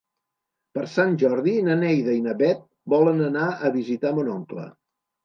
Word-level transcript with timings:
Per 0.77 0.85
Sant 0.93 1.11
Jordi 1.23 1.53
na 1.67 1.75
Neida 1.81 2.15
i 2.19 2.23
na 2.29 2.33
Bet 2.39 2.63
volen 2.95 3.21
anar 3.27 3.45
a 3.69 3.71
visitar 3.77 4.15
mon 4.21 4.33
oncle. 4.39 4.65